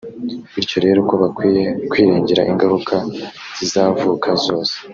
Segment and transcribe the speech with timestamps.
[0.53, 2.95] bityo rero ko bakwiye kwirengera ingaruka
[3.57, 4.75] zizavuka zose